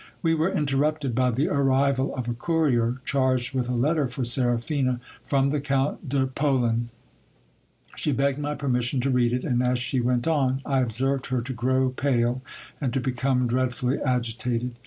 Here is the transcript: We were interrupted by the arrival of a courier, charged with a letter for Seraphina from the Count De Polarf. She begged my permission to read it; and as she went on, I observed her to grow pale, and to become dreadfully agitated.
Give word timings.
We 0.23 0.33
were 0.33 0.49
interrupted 0.51 1.13
by 1.13 1.29
the 1.29 1.49
arrival 1.49 2.15
of 2.15 2.27
a 2.27 2.33
courier, 2.33 2.99
charged 3.05 3.53
with 3.53 3.69
a 3.69 3.75
letter 3.75 4.07
for 4.07 4.23
Seraphina 4.25 4.99
from 5.27 5.51
the 5.51 5.59
Count 5.61 6.09
De 6.09 6.25
Polarf. 6.25 6.87
She 7.97 8.11
begged 8.11 8.39
my 8.39 8.55
permission 8.55 8.99
to 9.01 9.11
read 9.11 9.31
it; 9.31 9.43
and 9.43 9.61
as 9.61 9.77
she 9.77 9.99
went 10.01 10.27
on, 10.27 10.63
I 10.65 10.79
observed 10.79 11.27
her 11.27 11.41
to 11.43 11.53
grow 11.53 11.91
pale, 11.91 12.41
and 12.81 12.91
to 12.93 12.99
become 12.99 13.45
dreadfully 13.45 13.99
agitated. 14.03 14.73